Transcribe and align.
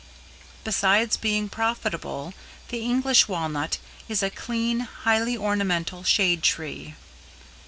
Besides 0.63 1.15
being 1.15 1.47
profitable, 1.47 2.33
the 2.69 2.79
English 2.79 3.27
Walnut 3.27 3.77
is 4.09 4.23
a 4.23 4.31
clean, 4.31 4.79
highly 4.79 5.37
ornamental 5.37 6.03
shade 6.03 6.41
tree. 6.41 6.95